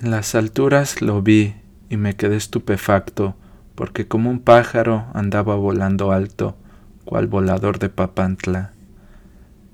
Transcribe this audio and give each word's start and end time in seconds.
En 0.00 0.12
las 0.12 0.36
alturas 0.36 1.02
lo 1.02 1.22
vi 1.22 1.56
y 1.88 1.96
me 1.96 2.14
quedé 2.14 2.36
estupefacto, 2.36 3.34
porque 3.74 4.06
como 4.06 4.30
un 4.30 4.38
pájaro 4.38 5.06
andaba 5.12 5.56
volando 5.56 6.12
alto, 6.12 6.56
cual 7.04 7.26
volador 7.26 7.80
de 7.80 7.88
Papantla. 7.88 8.70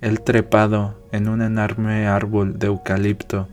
Él 0.00 0.22
trepado 0.22 0.98
en 1.12 1.28
un 1.28 1.42
enorme 1.42 2.06
árbol 2.06 2.58
de 2.58 2.68
eucalipto, 2.68 3.48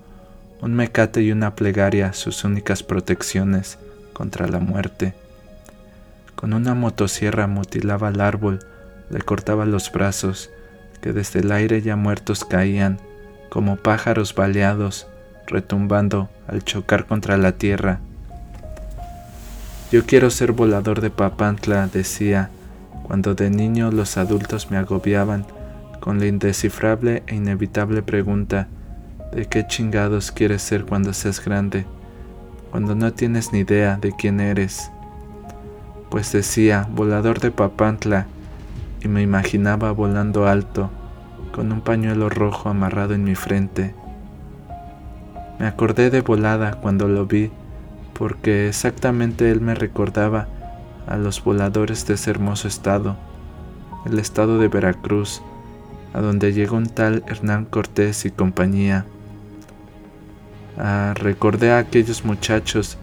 un 0.62 0.73
mecate 0.73 1.21
y 1.21 1.34
una 1.34 1.55
plegaria 1.55 2.14
sus 2.14 2.46
únicas 2.46 2.84
protecciones 2.84 3.78
contra 4.14 4.48
la 4.48 4.60
muerte. 4.60 5.14
Con 6.36 6.54
una 6.54 6.74
motosierra 6.74 7.48
mutilaba 7.48 8.08
el 8.08 8.22
árbol, 8.22 8.60
le 9.10 9.20
cortaba 9.20 9.66
los 9.66 9.92
brazos, 9.92 10.50
que 11.02 11.12
desde 11.12 11.42
el 11.42 11.52
aire 11.52 11.82
ya 11.82 11.98
muertos 11.98 12.46
caían, 12.46 12.98
como 13.50 13.76
pájaros 13.76 14.34
baleados, 14.34 15.08
retumbando 15.52 16.30
al 16.48 16.64
chocar 16.64 17.05
contra 17.05 17.38
la 17.38 17.52
tierra. 17.52 18.00
Yo 19.92 20.05
quiero 20.05 20.30
ser 20.30 20.54
volador 20.54 21.02
de 21.02 21.09
Papantla, 21.09 21.88
decía, 21.88 22.50
cuando 23.04 23.36
de 23.36 23.50
niño 23.50 23.92
los 23.92 24.18
adultos 24.18 24.72
me 24.72 24.78
agobiaban 24.78 25.45
con 26.00 26.20
la 26.20 26.28
indescifrable 26.28 27.23
e 27.28 27.36
inevitable 27.36 28.02
pregunta 28.02 28.68
de 29.34 29.45
qué 29.45 29.68
chingados 29.68 30.32
quieres 30.32 30.62
ser 30.62 30.86
cuando 30.86 31.14
seas 31.14 31.44
grande, 31.44 31.86
cuando 32.72 32.95
no 32.95 33.14
tienes 33.14 33.52
ni 33.52 33.59
idea 33.59 33.98
de 33.98 34.14
quién 34.14 34.40
eres. 34.40 34.92
Pues 36.09 36.31
decía, 36.31 36.88
volador 36.90 37.40
de 37.40 37.52
Papantla, 37.52 38.28
y 39.02 39.08
me 39.08 39.22
imaginaba 39.22 39.92
volando 39.92 40.48
alto, 40.48 40.90
con 41.54 41.72
un 41.72 41.81
pañuelo 41.81 42.30
rojo 42.30 42.70
amarrado 42.70 43.14
en 43.14 43.23
mi 43.23 43.36
frente. 43.36 43.94
Me 45.62 45.68
acordé 45.68 46.10
de 46.10 46.22
volada 46.22 46.72
cuando 46.82 47.08
lo 47.08 47.28
vi, 47.28 47.52
porque 48.17 48.67
exactamente 48.67 49.52
él 49.52 49.62
me 49.62 49.76
recordaba 49.76 50.48
a 51.06 51.18
los 51.18 51.44
voladores 51.44 52.08
de 52.08 52.16
ese 52.16 52.31
hermoso 52.31 52.68
estado, 52.68 53.16
el 54.08 54.18
estado 54.18 54.58
de 54.58 54.70
Veracruz, 54.70 55.44
a 56.16 56.20
donde 56.20 56.53
llegó 56.53 56.78
un 56.78 56.88
tal 56.88 57.23
Hernán 57.28 57.66
Cortés 57.66 58.26
y 58.26 58.31
compañía. 58.31 59.06
Ah, 60.80 61.14
recordé 61.16 61.72
a 61.72 61.78
aquellos 61.78 62.25
muchachos 62.25 62.98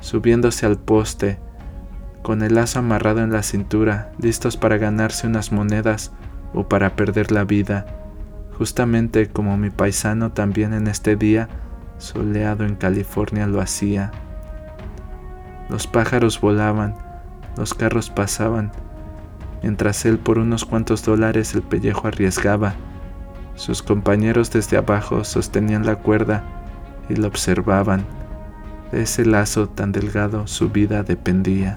subiéndose 0.00 0.64
al 0.64 0.78
poste, 0.78 1.38
con 2.22 2.42
el 2.42 2.54
lazo 2.54 2.78
amarrado 2.78 3.20
en 3.20 3.32
la 3.32 3.42
cintura, 3.42 4.12
listos 4.18 4.56
para 4.56 4.78
ganarse 4.78 5.26
unas 5.26 5.52
monedas 5.52 6.12
o 6.54 6.70
para 6.70 6.96
perder 6.96 7.32
la 7.32 7.44
vida, 7.44 7.84
justamente 8.56 9.28
como 9.28 9.58
mi 9.58 9.68
paisano 9.68 10.32
también 10.32 10.72
en 10.72 10.86
este 10.86 11.14
día 11.14 11.50
soleado 11.98 12.64
en 12.64 12.76
California 12.76 13.46
lo 13.46 13.60
hacía. 13.60 14.10
Los 15.68 15.86
pájaros 15.86 16.40
volaban, 16.40 16.94
los 17.56 17.74
carros 17.74 18.08
pasaban, 18.08 18.72
mientras 19.62 20.04
él 20.06 20.18
por 20.18 20.38
unos 20.38 20.64
cuantos 20.64 21.04
dólares 21.04 21.54
el 21.54 21.62
pellejo 21.62 22.08
arriesgaba. 22.08 22.74
Sus 23.54 23.82
compañeros 23.82 24.50
desde 24.50 24.76
abajo 24.76 25.24
sostenían 25.24 25.84
la 25.84 25.96
cuerda 25.96 26.44
y 27.08 27.16
lo 27.16 27.26
observaban. 27.26 28.04
De 28.92 29.02
ese 29.02 29.26
lazo 29.26 29.68
tan 29.68 29.92
delgado 29.92 30.46
su 30.46 30.70
vida 30.70 31.02
dependía. 31.02 31.76